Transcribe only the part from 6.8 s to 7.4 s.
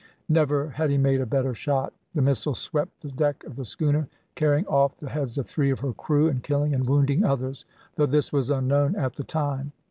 wounding